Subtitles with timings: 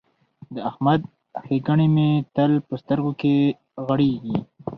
[0.53, 1.01] د احمد
[1.45, 3.35] ښېګڼې مې تل په سترګو کې
[3.85, 4.37] غړېږي.